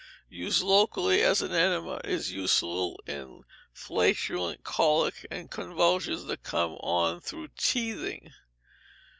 [0.31, 6.71] Used locally as an enema, it is useful in flatulent colic, and convulsions that come
[6.79, 8.33] on through teething.